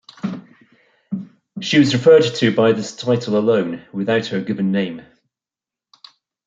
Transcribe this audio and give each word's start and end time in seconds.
She 1.59 1.77
was 1.77 1.93
referred 1.93 2.23
to 2.23 2.55
by 2.55 2.71
this 2.71 2.95
title 2.95 3.37
alone, 3.37 3.85
without 3.93 4.25
her 4.29 4.41
given 4.41 4.71
name. 4.71 5.03